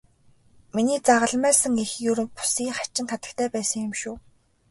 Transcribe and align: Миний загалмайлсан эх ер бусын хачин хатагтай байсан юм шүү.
Миний 0.75 0.99
загалмайлсан 1.07 1.75
эх 1.83 1.91
ер 2.11 2.17
бусын 2.35 2.69
хачин 2.77 3.05
хатагтай 3.11 3.47
байсан 3.55 3.79
юм 3.87 3.93
шүү. 4.01 4.15